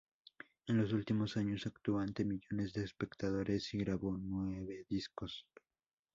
En 0.65 0.77
los 0.77 0.93
últimos 0.93 1.37
años 1.37 1.67
actuó 1.67 1.99
ante 1.99 2.25
millones 2.25 2.73
de 2.73 2.83
espectadores 2.83 3.71
y 3.75 3.77
grabó 3.77 4.17
nueve 4.17 4.83
discos. 4.89 5.45